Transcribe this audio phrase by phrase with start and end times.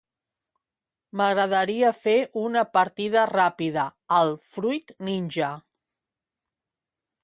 [1.21, 2.15] M'agradaria fer
[2.45, 3.87] una partida ràpida
[4.21, 5.55] al "Fruit ninja".